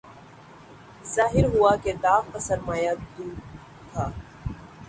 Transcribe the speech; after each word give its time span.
ظاہر 1.15 1.45
ہوا 1.53 1.75
کہ 1.83 1.91
داغ 2.03 2.23
کا 2.33 2.39
سرمایہ 2.47 2.91
دود 3.13 3.37
تھا 3.91 4.09